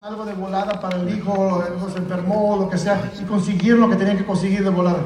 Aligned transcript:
algo 0.00 0.24
de 0.24 0.32
volada 0.32 0.80
para 0.80 1.00
el 1.00 1.12
hijo, 1.12 1.60
algo 1.60 1.90
se 1.90 1.98
enfermó, 1.98 2.56
lo 2.56 2.70
que 2.70 2.78
sea, 2.78 3.10
y 3.20 3.24
consiguieron 3.24 3.80
lo 3.80 3.90
que 3.90 3.96
tenían 3.96 4.16
que 4.16 4.24
conseguir 4.24 4.62
de 4.62 4.70
volada. 4.70 5.00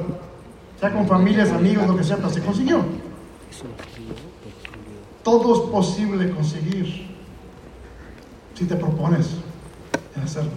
Sea 0.79 0.93
con 0.93 1.09
familias, 1.09 1.51
amigos, 1.51 1.87
lo 1.87 1.97
que 1.97 2.05
sea, 2.05 2.17
pero 2.17 2.29
se 2.29 2.43
consiguió. 2.43 2.85
Todo 5.23 5.55
es 5.55 5.71
posible 5.71 6.31
conseguir 6.33 7.09
si 8.53 8.67
te 8.67 8.77
propones 8.77 9.31
hacerlo. 10.23 10.51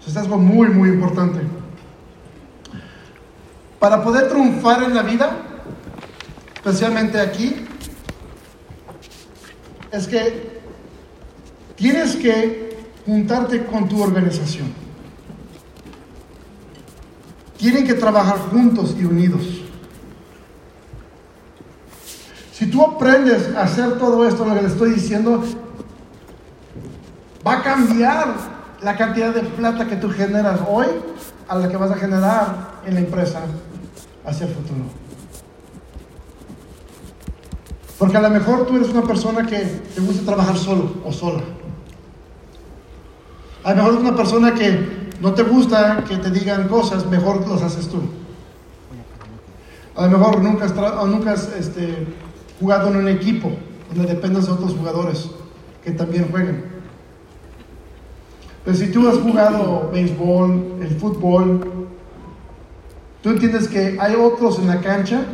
Eso 0.00 0.10
es 0.10 0.16
algo 0.16 0.36
muy, 0.36 0.66
muy 0.70 0.88
importante. 0.88 1.42
Para 3.78 4.02
poder 4.02 4.28
triunfar 4.28 4.82
en 4.82 4.96
la 4.96 5.02
vida, 5.02 5.36
especialmente 6.56 7.20
aquí, 7.20 7.54
es 9.92 10.08
que 10.08 10.60
tienes 11.76 12.16
que 12.16 12.69
juntarte 13.06 13.64
con 13.64 13.88
tu 13.88 14.02
organización. 14.02 14.72
Tienen 17.56 17.86
que 17.86 17.94
trabajar 17.94 18.38
juntos 18.50 18.94
y 18.98 19.04
unidos. 19.04 19.42
Si 22.52 22.66
tú 22.66 22.82
aprendes 22.84 23.54
a 23.54 23.62
hacer 23.62 23.98
todo 23.98 24.26
esto, 24.26 24.44
lo 24.44 24.54
que 24.54 24.62
le 24.62 24.68
estoy 24.68 24.90
diciendo, 24.92 25.42
va 27.46 27.54
a 27.54 27.62
cambiar 27.62 28.34
la 28.82 28.96
cantidad 28.96 29.34
de 29.34 29.42
plata 29.42 29.86
que 29.86 29.96
tú 29.96 30.10
generas 30.10 30.60
hoy 30.68 30.86
a 31.48 31.56
la 31.56 31.68
que 31.68 31.76
vas 31.76 31.90
a 31.90 31.96
generar 31.96 32.80
en 32.86 32.94
la 32.94 33.00
empresa 33.00 33.40
hacia 34.24 34.46
el 34.46 34.54
futuro. 34.54 34.84
Porque 37.98 38.16
a 38.16 38.20
lo 38.20 38.30
mejor 38.30 38.66
tú 38.66 38.76
eres 38.76 38.88
una 38.88 39.02
persona 39.02 39.46
que 39.46 39.58
te 39.58 40.00
gusta 40.00 40.24
trabajar 40.24 40.56
solo 40.56 40.94
o 41.04 41.12
sola. 41.12 41.42
A 43.62 43.70
lo 43.70 43.76
mejor 43.76 44.00
una 44.00 44.16
persona 44.16 44.54
que 44.54 45.00
no 45.20 45.34
te 45.34 45.42
gusta 45.42 46.04
que 46.08 46.16
te 46.16 46.30
digan 46.30 46.68
cosas, 46.68 47.06
mejor 47.06 47.46
las 47.48 47.62
haces 47.62 47.88
tú. 47.88 48.00
A 49.94 50.06
lo 50.06 50.18
mejor 50.18 50.40
nunca 50.40 51.32
has, 51.32 51.52
este, 51.52 52.06
jugado 52.58 52.88
en 52.88 52.96
un 52.96 53.08
equipo 53.08 53.50
donde 53.92 54.14
dependas 54.14 54.46
de 54.46 54.52
otros 54.52 54.72
jugadores 54.72 55.30
que 55.84 55.90
también 55.90 56.28
jueguen. 56.30 56.64
Pero 58.64 58.76
si 58.76 58.90
tú 58.90 59.08
has 59.08 59.18
jugado 59.18 59.90
béisbol, 59.92 60.78
el 60.80 60.96
fútbol, 60.98 61.88
tú 63.22 63.30
entiendes 63.30 63.68
que 63.68 63.98
hay 64.00 64.14
otros 64.14 64.58
en 64.58 64.68
la 64.68 64.80
cancha 64.80 65.24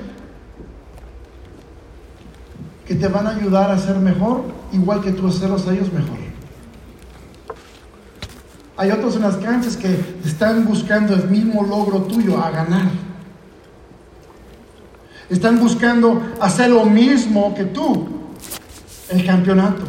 que 2.87 2.95
te 2.95 3.09
van 3.09 3.27
a 3.27 3.31
ayudar 3.31 3.71
a 3.71 3.79
ser 3.79 3.97
mejor, 3.99 4.43
igual 4.73 5.01
que 5.01 5.13
tú 5.13 5.29
hacerlos 5.29 5.67
a 5.67 5.75
ellos 5.75 5.93
mejor. 5.93 6.26
Hay 8.77 8.91
otros 8.91 9.17
en 9.17 9.23
las 9.23 9.37
canchas 9.37 9.77
que 9.77 9.99
están 10.25 10.67
buscando 10.67 11.15
el 11.15 11.29
mismo 11.29 11.63
logro 11.63 12.03
tuyo, 12.03 12.39
a 12.39 12.51
ganar. 12.51 12.91
Están 15.31 15.59
buscando 15.59 16.23
hacer 16.41 16.71
lo 16.71 16.85
mismo 16.85 17.55
que 17.55 17.65
tú, 17.65 18.07
el 19.09 19.25
campeonato. 19.25 19.83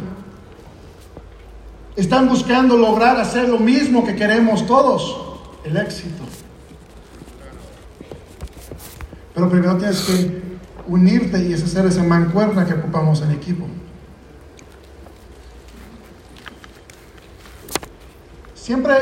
Están 1.96 2.28
buscando 2.28 2.76
lograr 2.76 3.18
hacer 3.18 3.48
lo 3.48 3.58
mismo 3.58 4.04
que 4.04 4.16
queremos 4.16 4.66
todos, 4.66 5.16
el 5.64 5.76
éxito. 5.76 6.24
Pero 9.34 9.50
primero 9.50 9.76
tienes 9.76 10.00
que 10.00 10.42
unirte 10.86 11.46
y 11.46 11.52
hacer 11.52 11.86
esa 11.86 12.02
mancuerna 12.02 12.64
que 12.64 12.72
ocupamos 12.72 13.20
en 13.20 13.32
equipo. 13.32 13.66
Siempre 18.68 18.94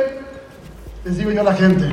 les 1.04 1.18
digo 1.18 1.32
yo 1.32 1.40
a 1.40 1.42
la 1.42 1.52
gente, 1.52 1.88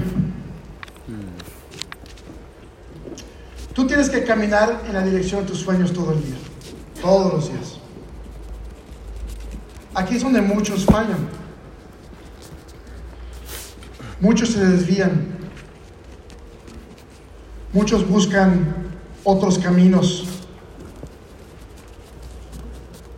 tú 3.73 3.88
tienes 3.88 4.11
que 4.11 4.23
caminar 4.23 4.84
en 4.85 4.94
la 4.94 5.01
dirección 5.01 5.41
de 5.41 5.47
tus 5.47 5.61
sueños 5.61 5.91
todo 5.91 6.13
el 6.13 6.23
día, 6.23 6.35
todos 7.01 7.34
los 7.34 7.51
días. 7.51 7.79
Aquí 9.95 10.17
es 10.17 10.22
donde 10.22 10.39
muchos 10.39 10.85
fallan. 10.85 11.28
Muchos 14.19 14.50
se 14.50 14.63
desvían. 14.63 15.35
Muchos 17.73 18.07
buscan 18.07 18.88
otros 19.23 19.57
caminos. 19.57 20.28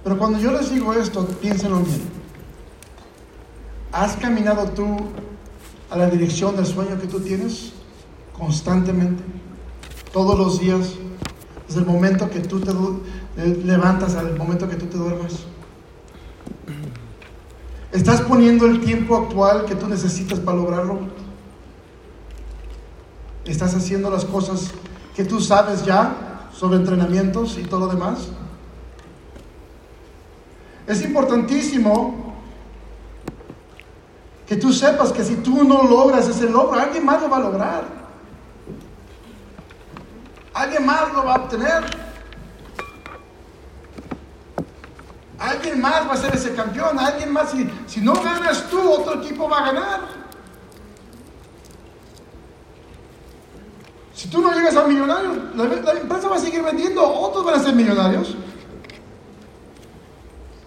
Pero 0.01 0.17
cuando 0.17 0.39
yo 0.39 0.53
les 0.53 0.71
digo 0.71 0.93
esto, 0.93 1.27
piénsenlo 1.41 1.81
bien. 1.81 2.14
¿Has 3.95 4.17
caminado 4.17 4.67
tú 4.71 4.97
a 5.89 5.95
la 5.95 6.09
dirección 6.09 6.57
del 6.57 6.65
sueño 6.65 6.99
que 6.99 7.07
tú 7.07 7.21
tienes 7.21 7.71
constantemente, 8.37 9.23
todos 10.11 10.37
los 10.37 10.59
días, 10.59 10.95
desde 11.65 11.79
el 11.79 11.85
momento 11.85 12.29
que 12.29 12.41
tú 12.41 12.59
te 12.59 12.73
levantas 13.63 14.15
al 14.15 14.37
momento 14.37 14.67
que 14.67 14.75
tú 14.75 14.87
te 14.87 14.97
duermes? 14.97 15.45
¿Estás 17.93 18.19
poniendo 18.19 18.65
el 18.65 18.81
tiempo 18.81 19.15
actual 19.15 19.63
que 19.63 19.75
tú 19.75 19.87
necesitas 19.87 20.41
para 20.41 20.57
lograrlo? 20.57 20.99
¿Estás 23.45 23.75
haciendo 23.75 24.09
las 24.09 24.25
cosas 24.25 24.71
que 25.15 25.23
tú 25.23 25.39
sabes 25.39 25.85
ya 25.85 26.49
sobre 26.53 26.75
entrenamientos 26.79 27.57
y 27.57 27.63
todo 27.63 27.85
lo 27.85 27.87
demás? 27.87 28.27
Es 30.85 31.01
importantísimo 31.01 32.24
que 34.47 34.55
tú 34.55 34.71
sepas 34.71 35.11
que 35.11 35.23
si 35.23 35.37
tú 35.37 35.63
no 35.63 35.83
logras 35.83 36.27
ese 36.27 36.49
logro, 36.49 36.79
alguien 36.79 37.05
más 37.05 37.21
lo 37.21 37.29
va 37.29 37.37
a 37.37 37.39
lograr. 37.39 37.83
Alguien 40.53 40.85
más 40.85 41.13
lo 41.13 41.25
va 41.25 41.33
a 41.33 41.37
obtener. 41.37 41.83
Alguien 45.39 45.81
más 45.81 46.07
va 46.07 46.13
a 46.13 46.17
ser 46.17 46.35
ese 46.35 46.53
campeón. 46.53 46.97
Alguien 46.99 47.31
más, 47.33 47.51
si, 47.51 47.69
si 47.87 48.01
no 48.01 48.13
ganas 48.13 48.69
tú, 48.69 48.79
otro 48.89 49.21
equipo 49.21 49.49
va 49.49 49.57
a 49.59 49.71
ganar. 49.71 50.25
Si 54.13 54.29
tú 54.29 54.41
no 54.41 54.53
llegas 54.53 54.75
a 54.77 54.87
millonario, 54.87 55.51
la, 55.55 55.91
empresa 55.91 56.29
va 56.29 56.37
a 56.37 56.39
seguir 56.39 56.63
vendiendo, 56.63 57.03
otros 57.03 57.43
van 57.43 57.55
a 57.55 57.59
ser 57.59 57.75
millonarios. 57.75 58.35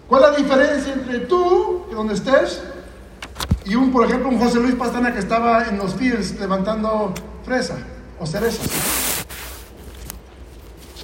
¿Cuál 0.07 0.23
es 0.23 0.29
la 0.29 0.37
diferencia 0.37 0.93
entre 0.93 1.19
tú, 1.21 1.85
donde 1.91 2.13
estés, 2.13 2.61
y 3.69 3.75
un, 3.75 3.91
por 3.91 4.03
ejemplo, 4.03 4.29
un 4.29 4.39
José 4.39 4.59
Luis 4.59 4.73
Pastana 4.73 5.13
que 5.13 5.19
estaba 5.19 5.65
en 5.65 5.77
los 5.77 5.93
fields 5.93 6.39
levantando 6.39 7.13
fresa 7.45 7.77
o 8.19 8.25
cerezas. 8.25 8.67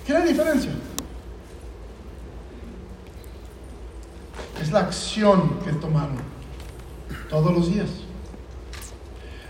¿Qué 0.03 0.14
es 0.14 0.20
la 0.20 0.26
diferencia? 0.26 0.72
Es 4.59 4.72
la 4.72 4.80
acción 4.80 5.59
que 5.64 5.74
tomaron 5.74 6.18
todos 7.30 7.53
los 7.53 7.72
días. 7.72 7.90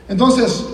Entonces, 0.09 0.66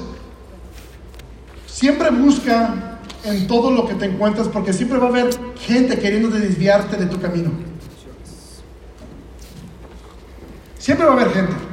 siempre 1.67 2.09
busca 2.09 2.99
en 3.23 3.47
todo 3.47 3.69
lo 3.69 3.87
que 3.87 3.93
te 3.93 4.05
encuentras 4.05 4.47
porque 4.47 4.73
siempre 4.73 4.97
va 4.97 5.05
a 5.05 5.09
haber 5.09 5.29
gente 5.59 5.99
queriendo 5.99 6.29
desviarte 6.29 6.97
de 6.97 7.05
tu 7.05 7.21
camino. 7.21 7.51
Siempre 10.79 11.05
va 11.05 11.11
a 11.11 11.15
haber 11.15 11.31
gente. 11.31 11.70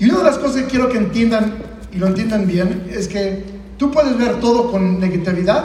Y 0.00 0.06
una 0.06 0.18
de 0.18 0.24
las 0.24 0.38
cosas 0.38 0.62
que 0.62 0.68
quiero 0.68 0.88
que 0.88 0.96
entiendan 0.96 1.58
y 1.92 1.98
lo 1.98 2.06
entiendan 2.06 2.46
bien 2.46 2.88
es 2.90 3.06
que 3.06 3.44
tú 3.76 3.90
puedes 3.90 4.16
ver 4.16 4.40
todo 4.40 4.70
con 4.70 4.98
negatividad 4.98 5.64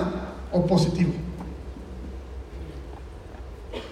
o 0.51 0.66
positivo. 0.66 1.13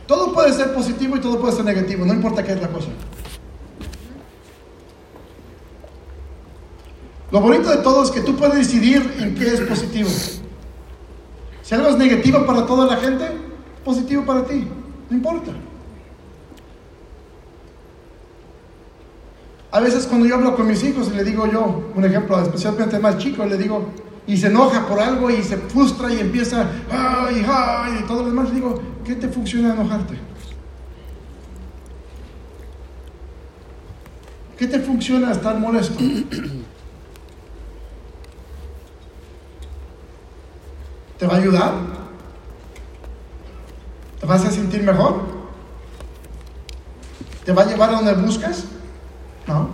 Todo 0.05 0.33
puede 0.33 0.51
ser 0.51 0.73
positivo 0.73 1.16
y 1.16 1.22
todo 1.22 1.40
puede 1.40 1.55
ser 1.55 1.63
negativo, 1.63 2.05
no 2.05 2.13
importa 2.13 2.43
qué 2.43 2.51
es 2.51 2.61
la 2.61 2.67
cosa. 2.67 2.90
Lo 7.31 7.39
bonito 7.39 7.69
de 7.69 7.78
todo 7.78 8.03
es 8.03 8.11
que 8.11 8.22
tú 8.22 8.35
puedes 8.35 8.55
decidir 8.55 9.16
en 9.19 9.34
qué 9.35 9.47
es 9.47 9.61
positivo. 9.61 10.09
Si 11.61 11.73
algo 11.73 11.87
es 11.87 11.97
negativo 11.97 12.46
para 12.46 12.66
toda 12.66 12.85
la 12.85 12.97
gente, 12.97 13.25
positivo 13.85 14.25
para 14.25 14.43
ti, 14.43 14.67
no 15.09 15.16
importa. 15.16 15.53
A 19.73 19.79
veces 19.79 20.05
cuando 20.05 20.25
yo 20.28 20.35
hablo 20.35 20.55
con 20.55 20.67
mis 20.67 20.84
hijos 20.84 21.09
y 21.11 21.16
le 21.16 21.23
digo 21.23 21.47
yo, 21.47 21.91
un 21.96 22.05
ejemplo 22.05 22.40
especialmente 22.40 22.99
más 22.99 23.17
chico, 23.17 23.43
le 23.43 23.58
digo, 23.58 23.87
y 24.28 24.37
se 24.37 24.46
enoja 24.46 24.85
por 24.87 24.99
algo 24.99 25.31
y 25.31 25.41
se 25.41 25.58
frustra 25.58 26.14
y 26.14 26.20
empieza, 26.20 26.70
ay, 26.91 27.43
ay, 27.49 28.02
y 28.02 28.03
todo 28.03 28.22
lo 28.22 28.28
demás, 28.29 28.49
le 28.49 28.55
digo, 28.55 28.79
¿qué 29.03 29.16
te 29.16 29.28
funciona 29.28 29.73
enojarte? 29.73 30.14
¿Qué 34.59 34.67
te 34.67 34.79
funciona 34.79 35.31
estar 35.31 35.58
molesto? 35.58 35.97
¿Te 41.17 41.25
va 41.25 41.34
a 41.34 41.37
ayudar? 41.37 41.73
¿Te 44.20 44.28
vas 44.28 44.46
a 44.46 44.52
sentir 44.52 44.84
mejor? 44.84 45.20
¿Te 47.43 47.52
va 47.52 47.64
a 47.64 47.66
llevar 47.66 47.90
a 47.90 47.93
donde 47.93 48.14
buscas? 48.14 48.66
No. 49.47 49.69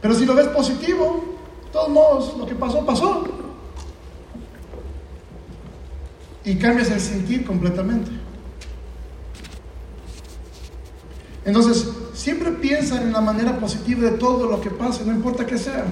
Pero 0.00 0.14
si 0.14 0.24
lo 0.24 0.34
ves 0.34 0.48
positivo, 0.48 1.24
de 1.64 1.70
todos 1.70 1.88
modos, 1.88 2.36
lo 2.38 2.46
que 2.46 2.54
pasó, 2.54 2.84
pasó. 2.84 3.24
Y 6.44 6.56
cambias 6.56 6.90
el 6.90 7.00
sentir 7.00 7.44
completamente. 7.44 8.10
Entonces, 11.44 11.88
siempre 12.14 12.52
piensa 12.52 13.00
en 13.00 13.12
la 13.12 13.20
manera 13.20 13.58
positiva 13.58 14.10
de 14.10 14.18
todo 14.18 14.50
lo 14.50 14.60
que 14.60 14.70
pase, 14.70 15.04
no 15.04 15.12
importa 15.12 15.46
qué 15.46 15.56
sea. 15.56 15.84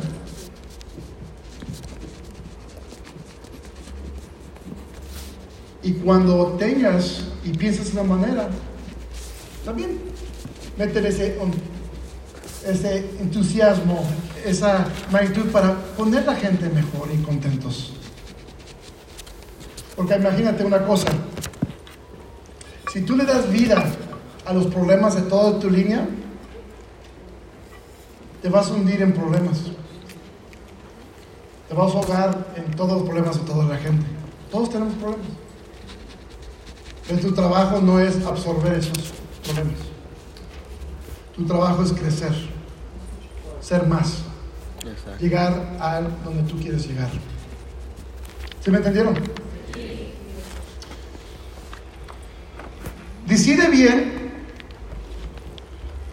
Y 5.82 5.92
cuando 5.92 6.56
tengas 6.58 7.24
y 7.44 7.50
piensas 7.50 7.94
de 7.94 8.00
una 8.00 8.16
manera, 8.16 8.50
también 9.66 9.98
meter 10.78 11.04
ese, 11.04 11.36
ese 12.64 12.98
entusiasmo, 13.20 14.04
esa 14.44 14.86
magnitud 15.10 15.50
para 15.50 15.74
poner 15.96 16.24
la 16.24 16.36
gente 16.36 16.68
mejor 16.68 17.08
y 17.12 17.20
contentos. 17.22 17.92
Porque 19.96 20.14
imagínate 20.14 20.64
una 20.64 20.86
cosa, 20.86 21.08
si 22.92 23.00
tú 23.00 23.16
le 23.16 23.24
das 23.24 23.50
vida 23.50 23.84
a 24.44 24.52
los 24.52 24.66
problemas 24.66 25.16
de 25.16 25.22
toda 25.22 25.58
tu 25.58 25.68
línea, 25.68 26.06
te 28.40 28.48
vas 28.48 28.68
a 28.68 28.74
hundir 28.74 29.02
en 29.02 29.12
problemas. 29.14 29.62
Te 31.68 31.74
vas 31.74 31.92
a 31.92 31.98
ahogar 31.98 32.46
en 32.54 32.70
todos 32.76 33.00
los 33.00 33.02
problemas 33.02 33.36
de 33.40 33.44
toda 33.44 33.64
la 33.64 33.76
gente. 33.78 34.06
Todos 34.52 34.70
tenemos 34.70 34.94
problemas. 34.94 35.26
Pero 37.08 37.20
tu 37.20 37.32
trabajo 37.32 37.80
no 37.80 37.98
es 37.98 38.24
absorber 38.24 38.74
esos 38.74 39.25
problemas. 39.46 39.78
Tu 41.34 41.46
trabajo 41.46 41.82
es 41.82 41.92
crecer, 41.92 42.32
ser 43.60 43.86
más, 43.86 44.22
llegar 45.20 45.76
a 45.80 46.00
donde 46.24 46.42
tú 46.44 46.58
quieres 46.58 46.86
llegar. 46.86 47.10
¿Sí 48.62 48.70
me 48.70 48.78
entendieron? 48.78 49.14
Decide 53.26 53.68
bien 53.68 54.32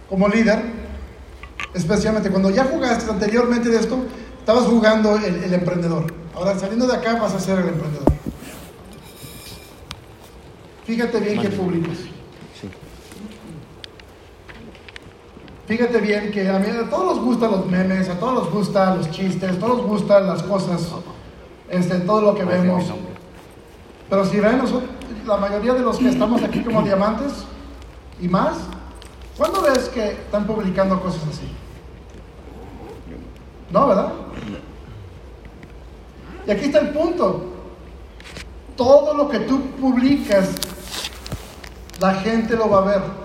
como 0.09 0.27
líder, 0.27 0.61
especialmente 1.73 2.29
cuando 2.29 2.49
ya 2.49 2.65
jugaste 2.65 3.09
anteriormente 3.09 3.69
de 3.69 3.79
esto, 3.79 4.05
estabas 4.39 4.65
jugando 4.65 5.15
el, 5.15 5.43
el 5.43 5.53
emprendedor. 5.53 6.13
Ahora 6.35 6.57
saliendo 6.59 6.85
de 6.87 6.95
acá 6.95 7.15
vas 7.15 7.33
a 7.33 7.39
ser 7.39 7.59
el 7.59 7.69
emprendedor. 7.69 8.11
Fíjate 10.85 11.19
bien 11.19 11.41
qué 11.41 11.49
publicas. 11.49 11.97
Fíjate 15.73 16.01
bien 16.01 16.29
que 16.29 16.47
a 16.47 16.59
mí 16.59 16.67
a 16.69 16.87
todos 16.87 17.15
nos 17.15 17.25
gustan 17.25 17.49
los 17.49 17.65
memes, 17.65 18.07
a 18.07 18.19
todos 18.19 18.43
nos 18.43 18.51
gustan 18.51 18.95
los 18.95 19.09
chistes, 19.09 19.53
a 19.53 19.59
todos 19.59 19.79
nos 19.79 19.87
gustan 19.87 20.27
las 20.27 20.43
cosas, 20.43 20.87
este, 21.67 21.95
todo 22.01 22.21
lo 22.21 22.35
que 22.35 22.43
vemos. 22.43 22.83
Pero 24.07 24.23
si 24.23 24.39
ven 24.39 24.61
la 25.25 25.37
mayoría 25.37 25.73
de 25.73 25.79
los 25.79 25.97
que 25.97 26.09
estamos 26.09 26.43
aquí 26.43 26.61
como 26.61 26.83
diamantes 26.83 27.33
y 28.21 28.27
más, 28.27 28.57
¿cuándo 29.35 29.63
ves 29.63 29.89
que 29.89 30.09
están 30.11 30.45
publicando 30.45 31.01
cosas 31.01 31.23
así? 31.27 31.47
No, 33.71 33.87
¿verdad? 33.87 34.13
Y 36.45 36.51
aquí 36.51 36.65
está 36.65 36.81
el 36.81 36.89
punto. 36.89 37.45
Todo 38.77 39.15
lo 39.15 39.27
que 39.27 39.39
tú 39.39 39.59
publicas 39.81 40.51
la 41.99 42.13
gente 42.13 42.55
lo 42.55 42.69
va 42.69 42.77
a 42.77 42.81
ver. 42.81 43.22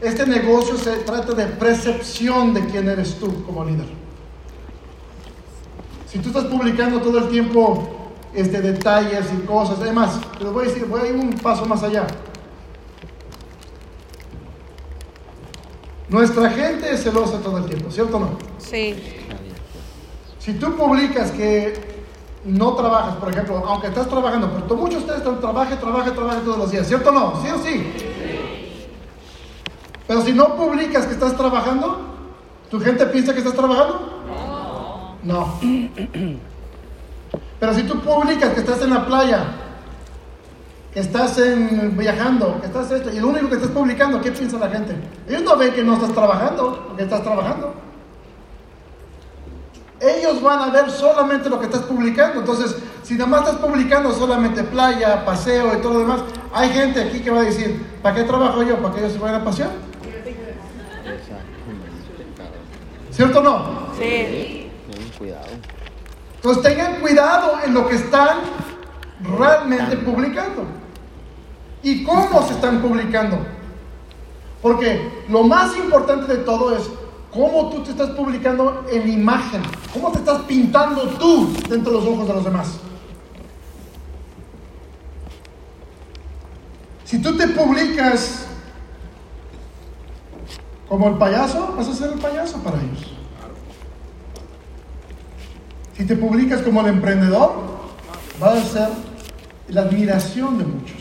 Este 0.00 0.26
negocio 0.26 0.76
se 0.76 0.96
trata 0.98 1.32
de 1.32 1.46
percepción 1.46 2.54
de 2.54 2.64
quién 2.66 2.88
eres 2.88 3.16
tú 3.16 3.42
como 3.44 3.64
líder. 3.64 3.86
Si 6.06 6.20
tú 6.20 6.28
estás 6.28 6.44
publicando 6.44 7.00
todo 7.00 7.18
el 7.18 7.28
tiempo 7.28 8.12
este, 8.32 8.60
detalles 8.60 9.26
y 9.36 9.44
cosas, 9.44 9.78
además, 9.80 10.20
pero 10.38 10.52
voy 10.52 10.66
a 10.66 10.68
decir, 10.68 10.86
voy 10.86 11.00
a 11.00 11.06
ir 11.08 11.16
un 11.16 11.32
paso 11.32 11.66
más 11.66 11.82
allá. 11.82 12.06
Nuestra 16.08 16.48
gente 16.50 16.90
es 16.90 17.02
celosa 17.02 17.40
todo 17.40 17.58
el 17.58 17.64
tiempo, 17.66 17.90
¿cierto 17.90 18.16
o 18.16 18.20
no? 18.20 18.38
Sí. 18.58 18.94
Si 20.38 20.54
tú 20.54 20.74
publicas 20.76 21.32
que 21.32 21.74
no 22.44 22.74
trabajas, 22.74 23.16
por 23.16 23.30
ejemplo, 23.30 23.62
aunque 23.66 23.88
estás 23.88 24.08
trabajando, 24.08 24.50
pero 24.50 24.76
muchos 24.76 25.00
de 25.00 25.00
ustedes 25.00 25.18
están 25.18 25.40
trabaje, 25.40 25.76
trabaje, 25.76 26.12
trabaje 26.12 26.40
todos 26.40 26.56
los 26.56 26.70
días, 26.70 26.86
¿cierto 26.86 27.10
o 27.10 27.12
no? 27.12 27.42
¿Sí 27.42 27.50
o 27.50 27.58
sí? 27.58 28.07
Pero 30.08 30.22
si 30.22 30.32
no 30.32 30.56
publicas 30.56 31.06
que 31.06 31.12
estás 31.12 31.36
trabajando, 31.36 32.00
¿tu 32.70 32.80
gente 32.80 33.06
piensa 33.06 33.32
que 33.32 33.38
estás 33.38 33.54
trabajando? 33.54 35.16
No. 35.22 35.60
Pero 37.60 37.74
si 37.74 37.82
tú 37.84 38.00
publicas 38.00 38.54
que 38.54 38.60
estás 38.60 38.82
en 38.82 38.90
la 38.90 39.06
playa, 39.06 39.44
que 40.92 41.00
estás 41.00 41.38
en, 41.38 41.96
viajando, 41.96 42.60
que 42.60 42.66
estás 42.66 42.90
esto, 42.90 43.10
y 43.12 43.20
lo 43.20 43.28
único 43.28 43.48
que 43.48 43.56
estás 43.56 43.70
publicando, 43.70 44.20
¿qué 44.20 44.32
piensa 44.32 44.58
la 44.58 44.70
gente? 44.70 44.96
Ellos 45.28 45.42
no 45.42 45.56
ven 45.56 45.74
que 45.74 45.84
no 45.84 45.94
estás 45.94 46.12
trabajando, 46.12 46.94
que 46.96 47.02
estás 47.04 47.22
trabajando 47.22 47.74
ellos 50.00 50.40
van 50.42 50.60
a 50.60 50.70
ver 50.70 50.90
solamente 50.90 51.48
lo 51.48 51.58
que 51.58 51.66
estás 51.66 51.82
publicando. 51.82 52.40
Entonces, 52.40 52.76
si 53.02 53.14
nada 53.14 53.26
más 53.26 53.40
estás 53.40 53.56
publicando 53.56 54.12
solamente 54.12 54.62
playa, 54.62 55.24
paseo 55.24 55.76
y 55.76 55.82
todo 55.82 55.94
lo 55.94 55.98
demás, 56.00 56.20
hay 56.52 56.70
gente 56.70 57.02
aquí 57.02 57.20
que 57.20 57.30
va 57.30 57.40
a 57.40 57.44
decir, 57.44 57.84
¿para 58.02 58.14
qué 58.14 58.24
trabajo 58.24 58.62
yo? 58.62 58.78
¿Para 58.78 58.94
que 58.94 59.00
ellos 59.00 59.12
se 59.12 59.18
vayan 59.18 59.40
a 59.40 59.44
pasear? 59.44 59.87
¿Cierto 63.18 63.40
o 63.40 63.42
no? 63.42 63.64
Sí. 63.98 64.70
Cuidado. 65.18 65.46
Entonces 66.36 66.62
tengan 66.62 67.00
cuidado 67.00 67.58
en 67.64 67.74
lo 67.74 67.88
que 67.88 67.96
están 67.96 68.38
realmente 69.36 69.96
publicando. 69.96 70.64
¿Y 71.82 72.04
cómo 72.04 72.46
se 72.46 72.54
están 72.54 72.80
publicando? 72.80 73.38
Porque 74.62 75.24
lo 75.28 75.42
más 75.42 75.76
importante 75.76 76.32
de 76.32 76.44
todo 76.44 76.76
es 76.76 76.88
cómo 77.32 77.70
tú 77.70 77.82
te 77.82 77.90
estás 77.90 78.10
publicando 78.10 78.86
en 78.88 79.10
imagen, 79.10 79.62
cómo 79.92 80.12
te 80.12 80.18
estás 80.18 80.42
pintando 80.42 81.08
tú 81.18 81.52
dentro 81.68 81.94
de 81.94 81.98
los 81.98 82.06
ojos 82.06 82.28
de 82.28 82.34
los 82.34 82.44
demás. 82.44 82.78
Si 87.04 87.20
tú 87.20 87.36
te 87.36 87.48
publicas 87.48 88.47
como 90.88 91.08
el 91.08 91.14
payaso, 91.16 91.74
vas 91.76 91.88
a 91.88 91.94
ser 91.94 92.12
el 92.12 92.18
payaso 92.18 92.58
para 92.62 92.78
ellos. 92.78 93.12
Si 95.96 96.04
te 96.06 96.16
publicas 96.16 96.62
como 96.62 96.80
el 96.80 96.86
emprendedor, 96.86 97.52
vas 98.40 98.56
a 98.56 98.64
ser 98.64 98.88
la 99.68 99.82
admiración 99.82 100.58
de 100.58 100.64
muchos. 100.64 100.96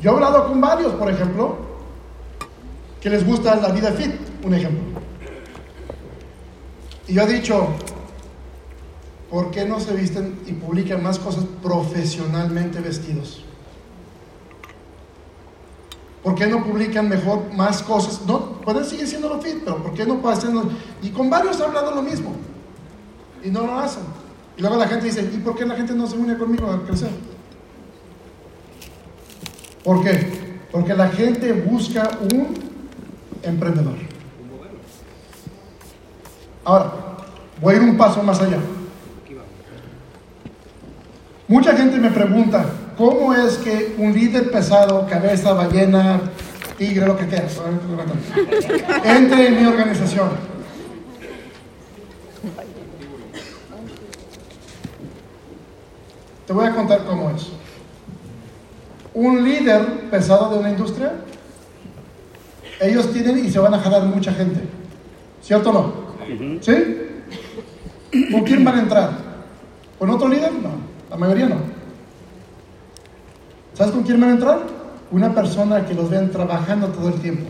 Yo 0.00 0.10
he 0.10 0.14
hablado 0.14 0.48
con 0.48 0.60
varios, 0.60 0.92
por 0.94 1.10
ejemplo, 1.10 1.56
que 3.00 3.10
les 3.10 3.26
gusta 3.26 3.56
la 3.56 3.68
vida 3.68 3.90
fit, 3.92 4.14
un 4.44 4.54
ejemplo. 4.54 5.00
Y 7.08 7.14
yo 7.14 7.22
he 7.22 7.32
dicho, 7.32 7.68
¿por 9.30 9.50
qué 9.50 9.64
no 9.64 9.80
se 9.80 9.94
visten 9.94 10.40
y 10.46 10.52
publican 10.52 11.02
más 11.02 11.18
cosas 11.18 11.44
profesionalmente 11.62 12.80
vestidos? 12.80 13.44
¿Por 16.22 16.36
qué 16.36 16.46
no 16.46 16.64
publican 16.64 17.08
mejor 17.08 17.52
más 17.52 17.82
cosas? 17.82 18.22
No, 18.26 18.60
pueden 18.60 18.84
seguir 18.84 19.08
siendo 19.08 19.28
lo 19.28 19.40
fit, 19.40 19.58
pero 19.64 19.82
¿por 19.82 19.92
qué 19.92 20.06
no 20.06 20.22
pasan? 20.22 20.70
Y 21.02 21.10
con 21.10 21.28
varios 21.28 21.58
he 21.58 21.64
hablado 21.64 21.94
lo 21.94 22.02
mismo. 22.02 22.34
Y 23.42 23.50
no 23.50 23.66
lo 23.66 23.78
hacen. 23.78 24.04
Y 24.56 24.60
luego 24.60 24.76
la 24.76 24.86
gente 24.86 25.06
dice, 25.06 25.22
¿y 25.22 25.38
por 25.38 25.56
qué 25.56 25.66
la 25.66 25.74
gente 25.74 25.94
no 25.94 26.06
se 26.06 26.16
une 26.16 26.38
conmigo 26.38 26.70
a 26.70 26.84
crecer? 26.84 27.10
¿Por 29.82 30.04
qué? 30.04 30.60
Porque 30.70 30.94
la 30.94 31.08
gente 31.08 31.52
busca 31.52 32.08
un 32.32 32.54
emprendedor. 33.42 33.96
Ahora, 36.64 36.92
voy 37.60 37.74
a 37.74 37.76
ir 37.78 37.82
un 37.82 37.96
paso 37.96 38.22
más 38.22 38.40
allá. 38.40 38.58
Mucha 41.48 41.76
gente 41.76 41.98
me 41.98 42.10
pregunta, 42.10 42.64
¿cómo 42.96 43.34
es 43.34 43.58
que 43.58 43.94
un 43.98 44.12
líder 44.12 44.50
pesado, 44.50 45.06
cabeza, 45.08 45.52
ballena, 45.52 46.20
tigre, 46.78 47.06
lo 47.06 47.16
que 47.16 47.26
quieras, 47.26 47.60
entre 49.04 49.48
en 49.48 49.60
mi 49.60 49.66
organización? 49.66 50.30
Te 56.46 56.52
voy 56.52 56.66
a 56.66 56.74
contar 56.74 57.04
cómo 57.04 57.30
es. 57.30 57.48
Un 59.14 59.44
líder 59.44 60.10
pesado 60.10 60.50
de 60.50 60.58
una 60.58 60.70
industria 60.70 61.12
ellos 62.82 63.12
tienen 63.12 63.44
y 63.44 63.50
se 63.50 63.58
van 63.58 63.74
a 63.74 63.78
jalar 63.78 64.02
mucha 64.04 64.32
gente. 64.32 64.60
¿Cierto 65.40 65.70
o 65.70 65.72
no? 65.72 65.92
¿Sí? 66.60 66.72
¿Con 68.30 68.42
quién 68.42 68.64
van 68.64 68.76
a 68.76 68.82
entrar? 68.82 69.10
¿Con 69.98 70.10
otro 70.10 70.28
líder? 70.28 70.52
No, 70.52 70.70
la 71.08 71.16
mayoría 71.16 71.46
no. 71.46 71.56
¿Sabes 73.74 73.92
con 73.92 74.02
quién 74.02 74.20
van 74.20 74.30
a 74.30 74.32
entrar? 74.34 74.58
Una 75.10 75.34
persona 75.34 75.86
que 75.86 75.94
los 75.94 76.10
ven 76.10 76.30
trabajando 76.30 76.88
todo 76.88 77.08
el 77.08 77.14
tiempo. 77.14 77.44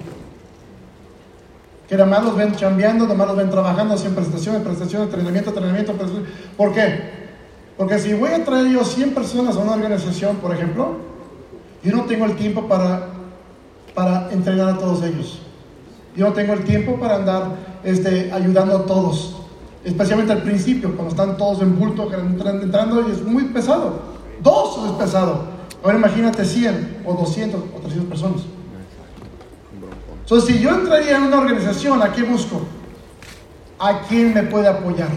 Que 1.89 1.97
nada 1.97 2.09
más 2.09 2.25
los 2.25 2.37
ven 2.37 2.55
chambeando, 2.55 3.05
nada 3.05 3.17
más 3.17 3.27
los 3.29 3.37
ven 3.37 3.51
trabajando, 3.51 3.95
haciendo 3.95 4.21
prestaciones, 4.21 4.63
prestaciones, 4.63 5.09
entrenamiento, 5.09 5.51
entrenamiento. 5.51 5.95
¿Por 6.57 6.73
qué? 6.73 7.23
Porque 7.77 7.99
si 7.99 8.15
voy 8.15 8.31
a 8.31 8.45
traer 8.45 8.69
yo 8.69 8.85
100 8.85 9.15
personas 9.15 9.57
a 9.57 9.61
una 9.61 9.73
organización, 9.73 10.37
por 10.37 10.55
ejemplo, 10.55 10.97
yo 11.83 11.97
no 11.97 12.05
tengo 12.05 12.25
el 12.27 12.37
tiempo 12.37 12.69
para, 12.69 13.09
para 13.95 14.31
entrenar 14.31 14.69
a 14.69 14.79
todos 14.79 15.03
ellos. 15.03 15.41
Yo 16.17 16.29
no 16.29 16.33
tengo 16.33 16.53
el 16.53 16.65
tiempo 16.65 16.97
para 16.97 17.17
andar 17.17 17.57
este, 17.83 18.31
ayudando 18.33 18.77
a 18.77 18.87
todos, 18.87 19.37
especialmente 19.85 20.33
al 20.33 20.43
principio, 20.43 20.95
cuando 20.95 21.11
están 21.11 21.37
todos 21.37 21.63
en 21.63 21.79
bulto 21.79 22.09
entrando 22.13 23.09
y 23.09 23.13
es 23.13 23.23
muy 23.23 23.45
pesado. 23.45 24.13
Dos 24.43 24.87
es 24.87 24.93
pesado. 24.93 25.52
Ahora 25.83 25.99
imagínate 25.99 26.45
100 26.45 27.03
o 27.05 27.15
200 27.15 27.61
o 27.61 27.79
300 27.81 28.09
personas. 28.09 28.43
Entonces, 30.21 30.55
si 30.55 30.63
yo 30.63 30.71
entraría 30.71 31.17
en 31.17 31.25
una 31.25 31.39
organización, 31.39 32.01
¿a 32.01 32.13
qué 32.13 32.23
busco? 32.23 32.63
¿A 33.79 34.01
quién 34.03 34.33
me 34.33 34.45
puede 34.45 34.69
apoyar? 34.69 35.09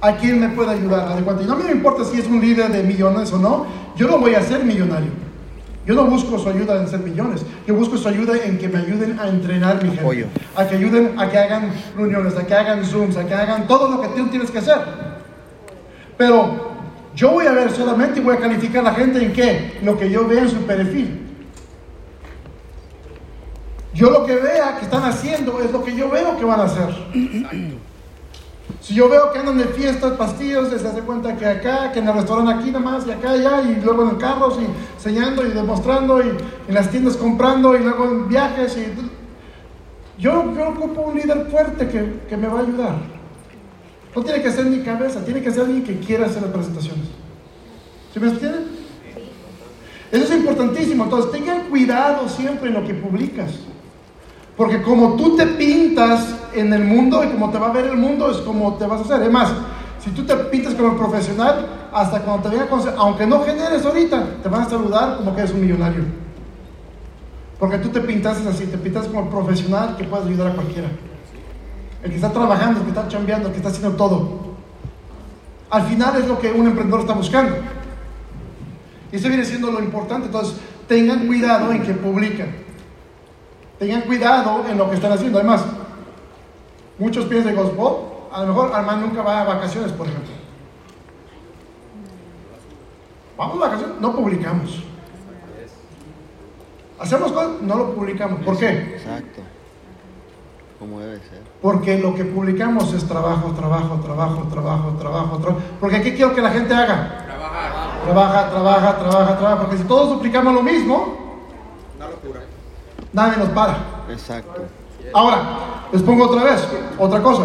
¿A 0.00 0.16
quién 0.16 0.40
me 0.40 0.48
puede 0.48 0.70
ayudar? 0.70 1.18
Y 1.40 1.44
no 1.44 1.56
me 1.56 1.70
importa 1.70 2.04
si 2.04 2.20
es 2.20 2.26
un 2.26 2.40
líder 2.40 2.70
de 2.70 2.82
millones 2.84 3.32
o 3.32 3.38
no, 3.38 3.66
yo 3.96 4.06
no 4.06 4.18
voy 4.18 4.34
a 4.34 4.42
ser 4.42 4.64
millonario. 4.64 5.10
Yo 5.84 5.94
no 5.94 6.04
busco 6.04 6.38
su 6.38 6.48
ayuda 6.48 6.80
en 6.80 6.88
ser 6.88 7.00
millones. 7.00 7.44
Yo 7.66 7.74
busco 7.74 7.96
su 7.96 8.06
ayuda 8.06 8.34
en 8.44 8.56
que 8.58 8.68
me 8.68 8.78
ayuden 8.78 9.18
a 9.18 9.28
entrenar 9.28 9.82
mi 9.82 9.90
gente. 9.90 10.28
A 10.54 10.66
que 10.66 10.76
ayuden 10.76 11.18
a 11.18 11.28
que 11.28 11.38
hagan 11.38 11.72
reuniones, 11.96 12.36
a 12.36 12.46
que 12.46 12.54
hagan 12.54 12.84
Zooms, 12.84 13.16
a 13.16 13.26
que 13.26 13.34
hagan 13.34 13.66
todo 13.66 13.88
lo 13.90 14.00
que 14.00 14.08
tú 14.08 14.28
tienes 14.28 14.50
que 14.50 14.58
hacer. 14.58 14.78
Pero 16.16 16.71
yo 17.14 17.30
voy 17.30 17.46
a 17.46 17.52
ver 17.52 17.70
solamente 17.70 18.20
y 18.20 18.22
voy 18.22 18.36
a 18.36 18.40
calificar 18.40 18.80
a 18.80 18.90
la 18.90 18.94
gente 18.94 19.22
en 19.22 19.32
qué? 19.32 19.78
Lo 19.82 19.98
que 19.98 20.10
yo 20.10 20.26
vea 20.26 20.42
en 20.42 20.50
su 20.50 20.62
perfil. 20.62 21.20
Yo 23.94 24.10
lo 24.10 24.24
que 24.24 24.36
vea 24.36 24.76
que 24.78 24.84
están 24.84 25.04
haciendo 25.04 25.60
es 25.60 25.70
lo 25.70 25.84
que 25.84 25.94
yo 25.94 26.08
veo 26.08 26.36
que 26.38 26.44
van 26.44 26.60
a 26.60 26.64
hacer. 26.64 26.88
Si 28.80 28.94
yo 28.94 29.08
veo 29.08 29.30
que 29.32 29.38
andan 29.38 29.58
de 29.58 29.64
fiestas, 29.64 30.12
pastillas, 30.12 30.68
se 30.68 30.88
hace 30.88 31.02
cuenta 31.02 31.36
que 31.36 31.46
acá, 31.46 31.92
que 31.92 31.98
en 31.98 32.08
el 32.08 32.14
restaurante 32.14 32.54
aquí 32.54 32.70
nada 32.70 32.84
más, 32.84 33.06
y 33.06 33.10
acá 33.10 33.30
allá, 33.30 33.62
y 33.62 33.80
luego 33.84 34.02
en 34.02 34.08
el 34.10 34.18
carro, 34.18 34.50
y 34.60 34.66
enseñando 34.96 35.46
y 35.46 35.50
demostrando, 35.50 36.20
y 36.20 36.30
en 36.68 36.74
las 36.74 36.90
tiendas 36.90 37.16
comprando, 37.16 37.76
y 37.76 37.80
luego 37.80 38.04
en 38.06 38.28
viajes. 38.28 38.76
Y... 38.76 40.20
Yo, 40.20 40.52
yo 40.54 40.68
ocupo 40.70 41.02
un 41.02 41.16
líder 41.16 41.46
fuerte 41.50 41.88
que, 41.88 42.22
que 42.28 42.36
me 42.36 42.48
va 42.48 42.60
a 42.60 42.62
ayudar. 42.62 42.94
No 44.14 44.22
tiene 44.22 44.42
que 44.42 44.50
ser 44.50 44.66
mi 44.66 44.80
cabeza, 44.80 45.24
tiene 45.24 45.42
que 45.42 45.50
ser 45.50 45.62
alguien 45.62 45.84
que 45.84 45.98
quiera 45.98 46.26
hacer 46.26 46.42
las 46.42 46.50
presentaciones. 46.50 47.06
¿Sí 48.12 48.20
me 48.20 48.28
entienden? 48.28 48.66
Eso 50.10 50.24
es 50.24 50.30
importantísimo. 50.32 51.04
Entonces, 51.04 51.32
tengan 51.32 51.70
cuidado 51.70 52.28
siempre 52.28 52.68
en 52.68 52.74
lo 52.74 52.86
que 52.86 52.92
publicas. 52.92 53.52
Porque 54.56 54.82
como 54.82 55.16
tú 55.16 55.34
te 55.36 55.46
pintas 55.46 56.34
en 56.52 56.72
el 56.74 56.84
mundo 56.84 57.24
y 57.24 57.28
como 57.28 57.50
te 57.50 57.58
va 57.58 57.68
a 57.68 57.72
ver 57.72 57.86
el 57.86 57.96
mundo, 57.96 58.30
es 58.30 58.36
como 58.38 58.74
te 58.74 58.86
vas 58.86 59.00
a 59.00 59.04
hacer. 59.04 59.16
Además, 59.16 59.50
si 60.04 60.10
tú 60.10 60.24
te 60.24 60.36
pintas 60.36 60.74
como 60.74 60.96
profesional, 60.98 61.66
hasta 61.90 62.20
cuando 62.20 62.42
te 62.42 62.48
vengan 62.50 62.66
a 62.66 62.70
conocer, 62.70 62.94
aunque 62.98 63.26
no 63.26 63.42
generes 63.42 63.84
ahorita, 63.86 64.42
te 64.42 64.48
van 64.50 64.62
a 64.62 64.68
saludar 64.68 65.16
como 65.16 65.34
que 65.34 65.40
eres 65.40 65.54
un 65.54 65.62
millonario. 65.62 66.04
Porque 67.58 67.78
tú 67.78 67.88
te 67.88 68.00
pintas 68.00 68.44
así, 68.44 68.66
te 68.66 68.76
pintas 68.76 69.06
como 69.06 69.30
profesional 69.30 69.96
que 69.96 70.04
puedes 70.04 70.26
ayudar 70.26 70.48
a 70.48 70.54
cualquiera. 70.54 70.88
El 72.02 72.10
que 72.10 72.16
está 72.16 72.32
trabajando, 72.32 72.80
el 72.80 72.84
que 72.84 72.90
está 72.90 73.08
chambeando, 73.08 73.48
el 73.48 73.52
que 73.52 73.58
está 73.58 73.70
haciendo 73.70 73.96
todo. 73.96 74.52
Al 75.70 75.82
final 75.86 76.16
es 76.20 76.26
lo 76.26 76.38
que 76.38 76.52
un 76.52 76.66
emprendedor 76.66 77.00
está 77.00 77.14
buscando. 77.14 77.56
Y 79.10 79.16
eso 79.16 79.28
viene 79.28 79.44
siendo 79.44 79.70
lo 79.70 79.80
importante. 79.80 80.26
Entonces, 80.26 80.56
tengan 80.88 81.26
cuidado 81.26 81.72
en 81.72 81.82
que 81.82 81.94
publican. 81.94 82.54
Tengan 83.78 84.02
cuidado 84.02 84.64
en 84.68 84.78
lo 84.78 84.88
que 84.88 84.96
están 84.96 85.12
haciendo. 85.12 85.38
Además, 85.38 85.64
muchos 86.98 87.26
piensan, 87.26 87.56
oh, 87.78 88.28
a 88.32 88.42
lo 88.42 88.48
mejor 88.48 88.74
Armand 88.74 89.06
nunca 89.06 89.22
va 89.22 89.42
a 89.42 89.44
vacaciones, 89.44 89.92
por 89.92 90.06
ejemplo. 90.06 90.32
Vamos 93.36 93.56
a 93.56 93.60
vacaciones, 93.60 94.00
no 94.00 94.14
publicamos. 94.14 94.82
Hacemos 96.98 97.32
cosas, 97.32 97.62
no 97.62 97.76
lo 97.76 97.94
publicamos. 97.94 98.40
¿Por 98.44 98.58
qué? 98.58 98.96
Exacto. 98.96 99.42
Como 100.82 100.98
debe 100.98 101.18
ser. 101.18 101.40
Porque 101.62 101.96
lo 101.96 102.12
que 102.12 102.24
publicamos 102.24 102.92
es 102.92 103.06
trabajo, 103.06 103.52
trabajo, 103.52 104.00
trabajo, 104.02 104.48
trabajo, 104.50 104.96
trabajo, 104.98 105.38
trabajo. 105.38 105.60
Porque 105.78 106.02
¿qué 106.02 106.12
quiero 106.12 106.34
que 106.34 106.42
la 106.42 106.50
gente 106.50 106.74
haga? 106.74 107.22
Trabajar. 107.24 108.02
Trabaja, 108.04 108.50
trabaja, 108.50 108.98
trabaja, 108.98 109.38
trabaja. 109.38 109.60
Porque 109.60 109.78
si 109.78 109.84
todos 109.84 110.08
duplicamos 110.08 110.52
lo 110.52 110.60
mismo, 110.60 111.38
nadie 113.12 113.36
nos 113.36 113.50
para. 113.50 113.76
Exacto. 114.10 114.62
Ahora, 115.14 115.42
les 115.92 116.02
pongo 116.02 116.24
otra 116.24 116.42
vez, 116.42 116.66
otra 116.98 117.22
cosa. 117.22 117.44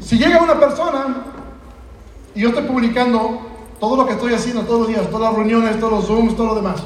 Si 0.00 0.18
llega 0.18 0.42
una 0.42 0.60
persona 0.60 1.24
y 2.34 2.42
yo 2.42 2.50
estoy 2.50 2.64
publicando 2.64 3.40
todo 3.80 3.96
lo 3.96 4.06
que 4.06 4.12
estoy 4.12 4.34
haciendo 4.34 4.60
todos 4.64 4.80
los 4.80 4.88
días, 4.88 5.08
todas 5.08 5.32
las 5.32 5.34
reuniones, 5.36 5.80
todos 5.80 5.92
los 5.92 6.06
Zooms, 6.06 6.36
todo 6.36 6.48
lo 6.48 6.54
demás. 6.56 6.82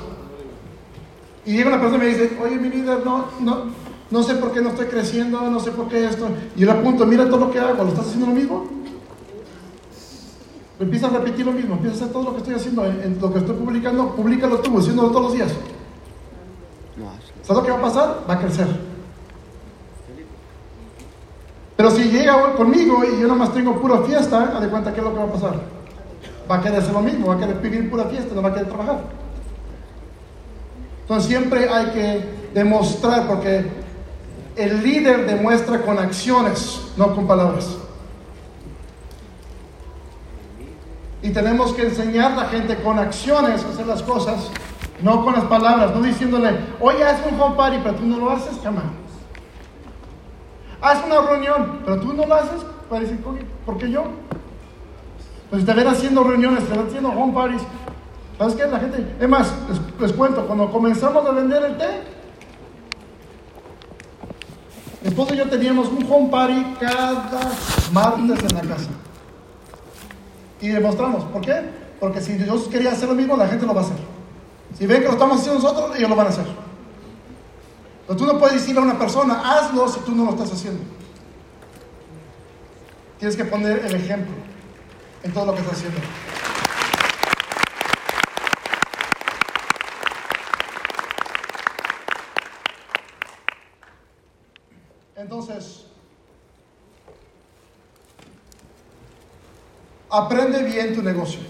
Y 1.44 1.54
llega 1.54 1.70
una 1.70 1.80
persona 1.80 2.04
y 2.04 2.06
me 2.06 2.14
dice, 2.14 2.38
oye, 2.40 2.54
mi 2.54 2.68
líder, 2.68 3.04
no, 3.04 3.24
no, 3.40 3.87
no 4.10 4.22
sé 4.22 4.34
por 4.36 4.52
qué 4.52 4.60
no 4.60 4.70
estoy 4.70 4.86
creciendo, 4.86 5.40
no 5.42 5.60
sé 5.60 5.70
por 5.70 5.88
qué 5.88 6.06
esto. 6.06 6.28
Y 6.56 6.60
yo 6.60 6.66
le 6.66 6.72
apunto, 6.72 7.04
mira 7.06 7.26
todo 7.26 7.38
lo 7.38 7.50
que 7.50 7.58
hago, 7.58 7.84
¿lo 7.84 7.90
estás 7.90 8.06
haciendo 8.06 8.26
lo 8.26 8.32
mismo? 8.32 8.66
Empieza 10.80 11.08
a 11.08 11.10
repetir 11.10 11.44
lo 11.44 11.52
mismo, 11.52 11.74
empieza 11.74 11.94
a 11.94 11.98
hacer 11.98 12.12
todo 12.12 12.24
lo 12.24 12.32
que 12.32 12.38
estoy 12.38 12.54
haciendo, 12.54 12.86
en, 12.86 13.18
lo 13.20 13.32
que 13.32 13.40
estoy 13.40 13.56
publicando, 13.56 14.14
públicalo 14.14 14.58
tú, 14.60 14.78
haciéndolo 14.78 15.08
todos 15.08 15.22
los 15.22 15.32
días. 15.34 15.52
¿Sabes 17.42 17.62
lo 17.62 17.64
que 17.64 17.70
va 17.70 17.78
a 17.78 17.82
pasar? 17.82 18.24
Va 18.28 18.34
a 18.34 18.38
crecer. 18.38 18.66
Pero 21.76 21.90
si 21.90 22.04
llega 22.04 22.54
conmigo 22.54 23.04
y 23.04 23.20
yo 23.20 23.28
nada 23.28 23.38
más 23.38 23.54
tengo 23.54 23.80
pura 23.80 23.98
fiesta, 24.02 24.52
haz 24.54 24.60
de 24.60 24.68
cuenta 24.68 24.92
qué 24.92 25.00
es 25.00 25.04
lo 25.04 25.12
que 25.12 25.18
va 25.18 25.24
a 25.24 25.32
pasar. 25.32 25.60
Va 26.50 26.56
a 26.56 26.62
querer 26.62 26.78
hacer 26.78 26.92
lo 26.92 27.00
mismo, 27.00 27.28
va 27.28 27.34
a 27.34 27.38
querer 27.38 27.60
vivir 27.60 27.90
pura 27.90 28.04
fiesta, 28.04 28.34
no 28.34 28.42
va 28.42 28.48
a 28.48 28.52
querer 28.52 28.68
trabajar. 28.68 29.00
Entonces 31.02 31.28
siempre 31.28 31.68
hay 31.68 31.86
que 31.86 32.24
demostrar, 32.52 33.26
porque 33.26 33.64
el 34.58 34.82
líder 34.82 35.26
demuestra 35.26 35.80
con 35.82 35.98
acciones, 35.98 36.92
no 36.96 37.14
con 37.14 37.26
palabras. 37.26 37.76
Y 41.22 41.30
tenemos 41.30 41.72
que 41.72 41.82
enseñar 41.82 42.32
a 42.32 42.36
la 42.36 42.44
gente 42.46 42.76
con 42.82 42.98
acciones 42.98 43.64
a 43.64 43.68
hacer 43.68 43.86
las 43.86 44.02
cosas 44.02 44.50
no 45.02 45.24
con 45.24 45.34
las 45.34 45.44
palabras, 45.44 45.94
no 45.94 46.02
diciéndole, 46.02 46.58
oye, 46.80 47.04
haz 47.04 47.20
un 47.30 47.40
home 47.40 47.56
party, 47.56 47.78
pero 47.82 47.94
tú 47.94 48.06
no 48.06 48.18
lo 48.18 48.30
haces, 48.30 48.58
jamás. 48.62 48.84
Haz 50.80 51.04
una 51.04 51.20
reunión, 51.20 51.80
pero 51.84 52.00
tú 52.00 52.12
no 52.12 52.26
lo 52.26 52.34
haces, 52.34 52.64
para 52.88 53.02
decir, 53.02 53.20
¿por 53.64 53.78
qué 53.78 53.90
yo? 53.90 54.04
Pues 55.50 55.64
te 55.64 55.72
ven 55.72 55.86
haciendo 55.86 56.24
reuniones, 56.24 56.64
te 56.64 56.76
ven 56.76 56.86
haciendo 56.86 57.10
home 57.10 57.32
parties. 57.32 57.62
¿Sabes 58.38 58.54
qué? 58.54 58.66
La 58.66 58.78
gente, 58.78 59.16
es 59.18 59.28
más, 59.28 59.52
les, 60.00 60.12
cuento, 60.12 60.46
cuando 60.46 60.70
comenzamos 60.70 61.26
a 61.26 61.30
vender 61.32 61.64
el 61.64 61.76
té, 61.76 62.02
mi 65.00 65.08
esposo 65.08 65.34
y 65.34 65.36
yo 65.36 65.48
teníamos 65.48 65.88
un 65.88 66.06
home 66.10 66.28
party 66.28 66.76
cada 66.80 67.30
martes 67.92 68.42
en 68.42 68.56
la 68.56 68.62
casa. 68.62 68.90
Y 70.60 70.68
demostramos, 70.68 71.24
¿por 71.24 71.40
qué? 71.42 71.62
Porque 72.00 72.20
si 72.20 72.34
Dios 72.34 72.68
quería 72.68 72.92
hacer 72.92 73.08
lo 73.08 73.14
mismo, 73.14 73.36
la 73.36 73.46
gente 73.46 73.64
lo 73.64 73.74
va 73.74 73.82
a 73.82 73.84
hacer. 73.84 73.96
Si 74.76 74.86
ven 74.86 75.00
que 75.00 75.06
lo 75.06 75.12
estamos 75.12 75.40
haciendo 75.40 75.62
nosotros, 75.62 75.96
ellos 75.96 76.10
lo 76.10 76.16
van 76.16 76.26
a 76.26 76.30
hacer. 76.30 76.46
Pero 78.06 78.18
tú 78.18 78.26
no 78.26 78.38
puedes 78.38 78.60
decirle 78.60 78.80
a 78.80 78.84
una 78.84 78.98
persona, 78.98 79.40
hazlo 79.44 79.88
si 79.88 80.00
tú 80.00 80.14
no 80.14 80.24
lo 80.24 80.30
estás 80.30 80.52
haciendo. 80.52 80.80
Tienes 83.18 83.36
que 83.36 83.44
poner 83.44 83.84
el 83.84 83.94
ejemplo 83.94 84.34
en 85.22 85.32
todo 85.32 85.46
lo 85.46 85.54
que 85.54 85.60
estás 85.60 85.78
haciendo. 85.78 85.98
Entonces, 95.18 95.84
aprende 100.08 100.62
bien 100.62 100.94
tu 100.94 101.02
negocio. 101.02 101.40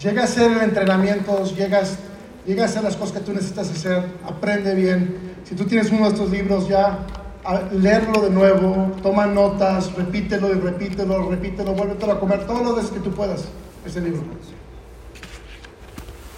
Llega 0.00 0.22
a 0.22 0.24
hacer 0.24 0.50
el 0.50 0.62
entrenamiento, 0.62 1.44
llegas, 1.44 1.98
llega 2.44 2.64
a 2.64 2.66
hacer 2.66 2.82
las 2.82 2.96
cosas 2.96 3.18
que 3.18 3.24
tú 3.24 3.32
necesitas 3.32 3.70
hacer, 3.70 4.04
aprende 4.24 4.74
bien. 4.74 5.36
Si 5.44 5.54
tú 5.54 5.64
tienes 5.64 5.90
uno 5.92 6.06
de 6.06 6.08
estos 6.08 6.30
libros 6.30 6.68
ya, 6.68 7.06
leerlo 7.70 8.20
de 8.20 8.30
nuevo, 8.30 8.96
toma 9.00 9.26
notas, 9.26 9.94
repítelo 9.94 10.52
y 10.52 10.58
repítelo, 10.58 11.30
repítelo, 11.30 11.72
vuélvetelo 11.72 12.12
a 12.12 12.20
comer 12.20 12.46
todos 12.48 12.62
los 12.62 12.74
días 12.80 12.90
que 12.90 12.98
tú 12.98 13.12
puedas, 13.12 13.44
ese 13.84 14.00
libro. 14.00 14.22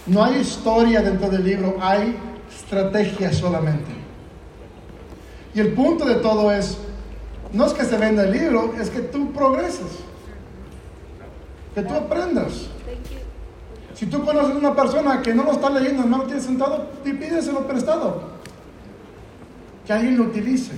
No 0.08 0.24
hay 0.24 0.40
historia 0.40 1.02
dentro 1.02 1.28
del 1.28 1.44
libro, 1.44 1.76
hay 1.80 2.16
estrategia 2.50 3.32
solamente. 3.32 3.90
Y 5.54 5.60
el 5.60 5.72
punto 5.72 6.04
de 6.04 6.16
todo 6.16 6.50
es, 6.50 6.78
no 7.52 7.66
es 7.66 7.72
que 7.74 7.84
se 7.84 7.96
venda 7.98 8.24
el 8.24 8.32
libro, 8.32 8.74
es 8.80 8.88
que 8.90 9.00
tú 9.00 9.32
progreses, 9.32 9.86
que 11.74 11.82
tú 11.82 11.94
aprendas. 11.94 12.68
Si 13.94 14.06
tú 14.06 14.24
conoces 14.24 14.54
a 14.54 14.58
una 14.58 14.74
persona 14.74 15.20
que 15.22 15.34
no 15.34 15.42
lo 15.42 15.52
está 15.52 15.68
leyendo, 15.70 16.04
no 16.04 16.18
lo 16.18 16.24
tiene 16.24 16.40
sentado, 16.40 16.88
pídeselo 17.02 17.66
prestado. 17.66 18.22
Que 19.84 19.92
alguien 19.92 20.16
lo 20.16 20.24
utilice. 20.24 20.72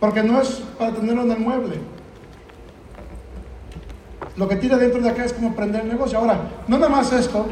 Porque 0.00 0.22
no 0.22 0.40
es 0.40 0.62
para 0.78 0.92
tenerlo 0.92 1.22
en 1.22 1.32
el 1.32 1.38
mueble. 1.38 1.80
Lo 4.36 4.48
que 4.48 4.56
tira 4.56 4.76
dentro 4.76 5.00
de 5.00 5.08
acá 5.08 5.24
es 5.24 5.32
como 5.32 5.50
aprender 5.50 5.82
el 5.82 5.88
negocio. 5.88 6.18
Ahora, 6.18 6.40
no 6.68 6.78
nada 6.78 6.90
más 6.90 7.12
esto, 7.12 7.46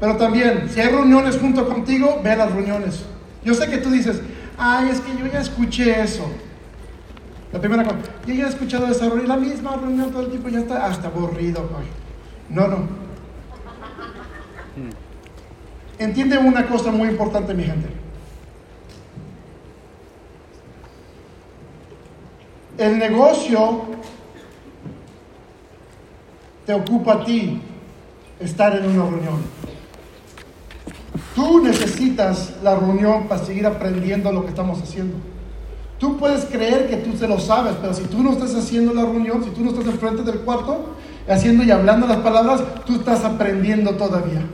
pero 0.00 0.16
también, 0.16 0.68
si 0.68 0.80
hay 0.80 0.88
reuniones 0.88 1.38
junto 1.38 1.68
contigo, 1.68 2.20
ve 2.24 2.34
las 2.34 2.50
reuniones. 2.52 3.04
Yo 3.44 3.54
sé 3.54 3.68
que 3.68 3.78
tú 3.78 3.90
dices, 3.90 4.20
ay, 4.58 4.88
es 4.88 5.00
que 5.00 5.16
yo 5.16 5.26
ya 5.26 5.40
escuché 5.40 6.00
eso. 6.02 6.26
La 7.52 7.60
primera 7.60 7.84
cosa, 7.84 7.96
yo 8.26 8.34
ya 8.34 8.46
he 8.46 8.48
escuchado 8.48 8.86
esa 8.86 9.06
reunión, 9.06 9.28
la 9.28 9.36
misma 9.36 9.76
reunión 9.76 10.10
todo 10.10 10.22
el 10.22 10.28
tiempo, 10.30 10.48
ya 10.48 10.60
está 10.60 10.86
hasta 10.86 11.08
aburrido. 11.08 11.68
No, 12.48 12.66
no. 12.68 13.00
Entiende 15.98 16.38
una 16.38 16.66
cosa 16.66 16.90
muy 16.90 17.08
importante, 17.08 17.52
mi 17.54 17.64
gente. 17.64 17.88
El 22.78 22.98
negocio 22.98 23.82
te 26.70 26.74
ocupa 26.74 27.14
a 27.14 27.24
ti 27.24 27.60
estar 28.38 28.76
en 28.76 28.84
una 28.84 29.10
reunión. 29.10 29.42
Tú 31.34 31.64
necesitas 31.64 32.52
la 32.62 32.76
reunión 32.76 33.26
para 33.26 33.44
seguir 33.44 33.66
aprendiendo 33.66 34.30
lo 34.30 34.44
que 34.44 34.50
estamos 34.50 34.80
haciendo. 34.80 35.16
Tú 35.98 36.16
puedes 36.16 36.44
creer 36.44 36.88
que 36.88 36.98
tú 36.98 37.16
se 37.16 37.26
lo 37.26 37.40
sabes, 37.40 37.74
pero 37.80 37.92
si 37.92 38.04
tú 38.04 38.22
no 38.22 38.30
estás 38.30 38.54
haciendo 38.54 38.94
la 38.94 39.02
reunión, 39.02 39.42
si 39.42 39.50
tú 39.50 39.64
no 39.64 39.70
estás 39.70 39.86
enfrente 39.86 40.22
del 40.22 40.42
cuarto, 40.42 40.94
haciendo 41.28 41.64
y 41.64 41.72
hablando 41.72 42.06
las 42.06 42.18
palabras, 42.18 42.62
tú 42.86 42.94
estás 42.94 43.24
aprendiendo 43.24 43.96
todavía. 43.96 44.44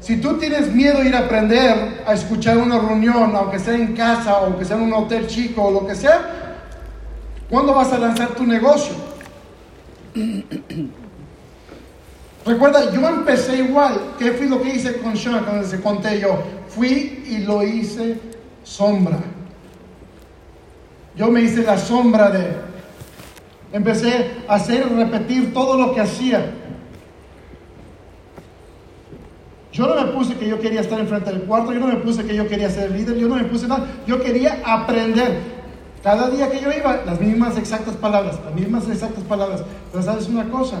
Si 0.00 0.16
tú 0.20 0.36
tienes 0.36 0.74
miedo 0.74 0.98
a 0.98 1.04
ir 1.04 1.14
a 1.14 1.20
aprender, 1.20 2.02
a 2.04 2.12
escuchar 2.12 2.58
una 2.58 2.80
reunión, 2.80 3.36
aunque 3.36 3.60
sea 3.60 3.76
en 3.76 3.94
casa, 3.94 4.32
aunque 4.32 4.64
sea 4.64 4.78
en 4.78 4.82
un 4.82 4.94
hotel 4.94 5.28
chico 5.28 5.62
o 5.62 5.70
lo 5.70 5.86
que 5.86 5.94
sea, 5.94 6.56
¿cuándo 7.48 7.72
vas 7.72 7.92
a 7.92 7.98
lanzar 7.98 8.30
tu 8.30 8.44
negocio? 8.44 9.07
Recuerda, 12.46 12.92
yo 12.92 13.06
empecé 13.08 13.58
igual. 13.58 14.14
¿Qué 14.18 14.32
fue 14.32 14.46
lo 14.46 14.62
que 14.62 14.70
hice 14.70 14.98
con 14.98 15.16
Sean 15.16 15.44
cuando 15.44 15.66
se 15.66 15.80
conté 15.80 16.20
yo? 16.20 16.38
Fui 16.68 17.24
y 17.26 17.38
lo 17.38 17.62
hice 17.62 18.18
sombra. 18.62 19.18
Yo 21.16 21.30
me 21.30 21.42
hice 21.42 21.62
la 21.62 21.76
sombra 21.76 22.30
de... 22.30 22.68
Empecé 23.72 24.30
a 24.48 24.54
hacer, 24.54 24.88
repetir 24.88 25.52
todo 25.52 25.76
lo 25.76 25.94
que 25.94 26.00
hacía. 26.00 26.52
Yo 29.72 29.86
no 29.86 29.94
me 29.94 30.12
puse 30.12 30.34
que 30.34 30.48
yo 30.48 30.58
quería 30.58 30.80
estar 30.80 30.98
enfrente 30.98 31.30
del 31.30 31.42
cuarto, 31.42 31.72
yo 31.72 31.80
no 31.80 31.88
me 31.88 31.96
puse 31.96 32.24
que 32.24 32.34
yo 32.34 32.48
quería 32.48 32.70
ser 32.70 32.90
líder, 32.90 33.16
yo 33.16 33.28
no 33.28 33.36
me 33.36 33.44
puse 33.44 33.68
nada. 33.68 33.86
Yo 34.06 34.20
quería 34.20 34.60
aprender. 34.64 35.57
Cada 36.02 36.30
día 36.30 36.50
que 36.50 36.60
yo 36.60 36.70
iba, 36.72 37.02
las 37.04 37.20
mismas 37.20 37.56
exactas 37.56 37.96
palabras, 37.96 38.38
las 38.44 38.54
mismas 38.54 38.88
exactas 38.88 39.24
palabras. 39.24 39.62
Pero 39.90 40.04
sabes 40.04 40.28
una 40.28 40.48
cosa, 40.48 40.78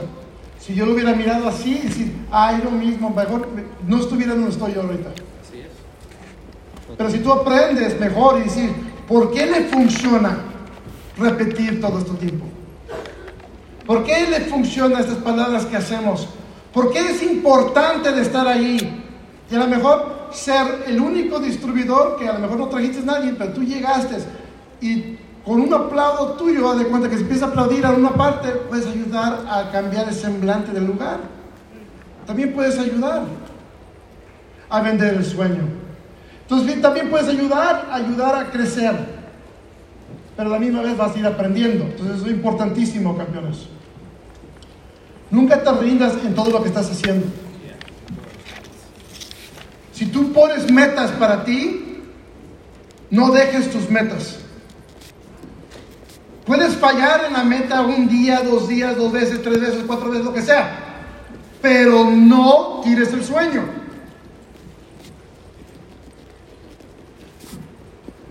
si 0.60 0.74
yo 0.74 0.86
lo 0.86 0.92
hubiera 0.92 1.12
mirado 1.12 1.48
así, 1.48 1.74
decir, 1.74 2.14
ay, 2.30 2.60
lo 2.62 2.70
mismo, 2.70 3.10
mejor 3.10 3.48
no 3.86 3.98
estuviera 3.98 4.34
donde 4.34 4.50
estoy 4.50 4.74
yo 4.74 4.82
ahorita. 4.82 5.10
Pero 6.96 7.10
si 7.10 7.18
tú 7.18 7.32
aprendes 7.32 7.98
mejor 8.00 8.38
y 8.38 8.44
decir, 8.44 8.72
¿por 9.06 9.30
qué 9.32 9.46
le 9.46 9.64
funciona 9.64 10.38
repetir 11.16 11.80
todo 11.80 11.98
este 11.98 12.12
tiempo? 12.14 12.46
¿Por 13.86 14.04
qué 14.04 14.26
le 14.28 14.40
funcionan 14.42 15.00
estas 15.00 15.18
palabras 15.18 15.64
que 15.66 15.76
hacemos? 15.76 16.28
¿Por 16.72 16.92
qué 16.92 17.10
es 17.10 17.22
importante 17.22 18.12
de 18.12 18.22
estar 18.22 18.46
ahí? 18.46 19.04
Y 19.50 19.54
a 19.54 19.58
lo 19.58 19.66
mejor 19.66 20.28
ser 20.30 20.84
el 20.86 21.00
único 21.00 21.38
distribuidor 21.40 22.16
que 22.16 22.28
a 22.28 22.34
lo 22.34 22.40
mejor 22.40 22.58
no 22.58 22.68
trajiste 22.68 23.00
a 23.00 23.04
nadie, 23.04 23.34
pero 23.36 23.52
tú 23.52 23.62
llegaste 23.62 24.16
y 24.80 25.16
con 25.44 25.60
un 25.62 25.72
aplauso 25.72 26.32
tuyo, 26.34 26.74
de 26.74 26.86
cuenta 26.86 27.08
que 27.08 27.16
si 27.16 27.22
empieza 27.22 27.46
a 27.46 27.48
aplaudir 27.48 27.86
a 27.86 27.92
una 27.92 28.10
parte, 28.10 28.48
puedes 28.68 28.86
ayudar 28.86 29.46
a 29.48 29.70
cambiar 29.70 30.08
el 30.08 30.14
semblante 30.14 30.72
del 30.72 30.84
lugar. 30.84 31.20
También 32.26 32.52
puedes 32.52 32.78
ayudar 32.78 33.22
a 34.68 34.80
vender 34.82 35.14
el 35.14 35.24
sueño. 35.24 35.62
Entonces 36.42 36.82
también 36.82 37.08
puedes 37.08 37.28
ayudar, 37.28 37.88
ayudar 37.90 38.36
a 38.36 38.50
crecer. 38.50 38.94
Pero 40.36 40.50
a 40.50 40.52
la 40.52 40.58
misma 40.58 40.82
vez 40.82 40.96
vas 40.96 41.16
a 41.16 41.18
ir 41.18 41.26
aprendiendo. 41.26 41.84
Entonces 41.84 42.22
es 42.22 42.30
importantísimo, 42.30 43.16
campeones. 43.16 43.66
Nunca 45.30 45.62
te 45.62 45.72
rindas 45.72 46.14
en 46.24 46.34
todo 46.34 46.50
lo 46.50 46.62
que 46.62 46.68
estás 46.68 46.90
haciendo. 46.90 47.26
Si 49.92 50.06
tú 50.06 50.32
pones 50.32 50.70
metas 50.70 51.10
para 51.12 51.44
ti, 51.44 52.02
no 53.10 53.30
dejes 53.30 53.70
tus 53.70 53.90
metas. 53.90 54.40
Puedes 56.48 56.76
fallar 56.76 57.26
en 57.26 57.34
la 57.34 57.44
meta 57.44 57.82
un 57.82 58.08
día, 58.08 58.40
dos 58.40 58.68
días, 58.68 58.96
dos 58.96 59.12
veces, 59.12 59.42
tres 59.42 59.60
veces, 59.60 59.84
cuatro 59.86 60.08
veces, 60.08 60.24
lo 60.24 60.32
que 60.32 60.40
sea. 60.40 60.78
Pero 61.60 62.10
no 62.10 62.80
tires 62.82 63.12
el 63.12 63.22
sueño. 63.22 63.64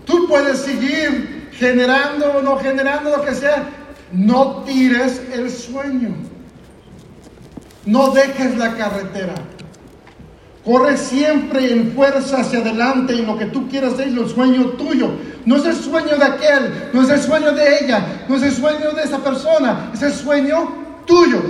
Tú 0.04 0.26
puedes 0.26 0.58
seguir 0.58 1.48
generando 1.52 2.38
o 2.38 2.42
no 2.42 2.58
generando 2.58 3.16
lo 3.16 3.24
que 3.24 3.36
sea. 3.36 3.68
No 4.10 4.64
tires 4.64 5.22
el 5.32 5.48
sueño. 5.48 6.16
No 7.86 8.10
dejes 8.10 8.58
la 8.58 8.74
carretera. 8.74 9.34
Corre 10.64 10.96
siempre 10.96 11.70
en 11.70 11.92
fuerza 11.92 12.40
hacia 12.40 12.58
adelante 12.58 13.14
y 13.14 13.24
lo 13.24 13.38
que 13.38 13.46
tú 13.46 13.68
quieras 13.68 13.92
es 13.92 14.08
el 14.08 14.28
sueño 14.28 14.70
tuyo. 14.70 15.08
No 15.48 15.56
es 15.56 15.64
el 15.64 15.76
sueño 15.76 16.14
de 16.18 16.24
aquel, 16.24 16.90
no 16.92 17.00
es 17.00 17.08
el 17.08 17.22
sueño 17.22 17.52
de 17.52 17.78
ella, 17.78 18.26
no 18.28 18.36
es 18.36 18.42
el 18.42 18.52
sueño 18.52 18.90
de 18.90 19.02
esa 19.02 19.16
persona, 19.24 19.90
es 19.94 20.02
el 20.02 20.12
sueño 20.12 20.74
tuyo. 21.06 21.42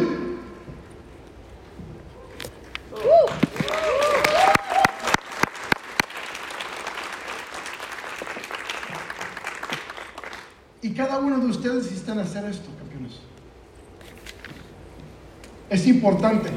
Y 10.80 10.94
cada 10.94 11.18
uno 11.18 11.40
de 11.40 11.46
ustedes 11.46 11.87
necesitan 11.87 12.20
hacer 12.20 12.44
esto, 12.44 12.68
campeones. 12.78 13.14
Es 15.70 15.84
importante. 15.88 16.50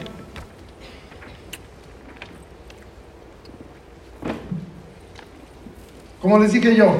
Como 6.21 6.37
les 6.37 6.51
dije 6.51 6.75
yo, 6.75 6.95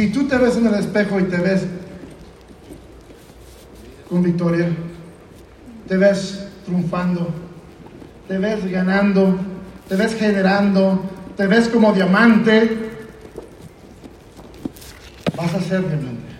si 0.00 0.06
tú 0.06 0.26
te 0.26 0.38
ves 0.38 0.56
en 0.56 0.66
el 0.66 0.76
espejo 0.76 1.20
y 1.20 1.24
te 1.24 1.36
ves 1.36 1.66
con 4.08 4.22
victoria, 4.22 4.70
te 5.86 5.94
ves 5.98 6.48
triunfando, 6.64 7.28
te 8.26 8.38
ves 8.38 8.64
ganando, 8.70 9.38
te 9.86 9.96
ves 9.96 10.14
generando, 10.14 11.04
te 11.36 11.46
ves 11.46 11.68
como 11.68 11.92
diamante, 11.92 12.92
vas 15.36 15.52
a 15.52 15.60
ser 15.60 15.86
diamante. 15.86 16.32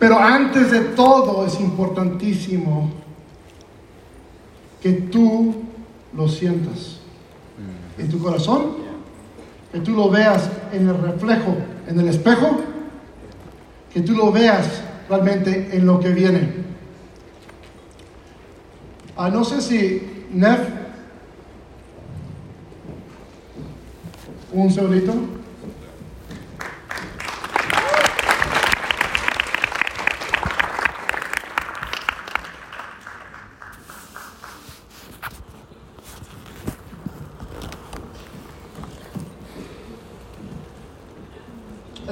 Pero 0.00 0.18
antes 0.18 0.72
de 0.72 0.80
todo 0.80 1.46
es 1.46 1.60
importantísimo 1.60 3.03
que 4.84 4.92
tú 4.92 5.54
lo 6.14 6.28
sientas 6.28 6.98
en 7.96 8.06
tu 8.10 8.18
corazón, 8.18 8.74
que 9.72 9.80
tú 9.80 9.92
lo 9.92 10.10
veas 10.10 10.50
en 10.74 10.86
el 10.86 11.00
reflejo, 11.00 11.56
en 11.88 12.00
el 12.00 12.08
espejo, 12.08 12.60
que 13.94 14.02
tú 14.02 14.12
lo 14.12 14.30
veas 14.30 14.82
realmente 15.08 15.70
en 15.72 15.86
lo 15.86 15.98
que 16.00 16.10
viene. 16.10 16.50
Ah, 19.16 19.30
no 19.30 19.42
sé 19.42 19.62
si 19.62 20.26
Nef, 20.30 20.60
un 24.52 24.70
segundito. 24.70 25.14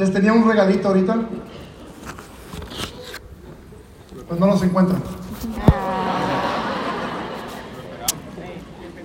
Les 0.03 0.12
tenía 0.23 0.41
un 0.41 0.49
regalito 0.49 0.87
ahorita. 0.87 1.17
pues 4.29 4.39
no 4.39 4.47
los 4.47 4.63
encuentran. 4.63 5.03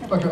Para 0.08 0.22
que 0.22 0.28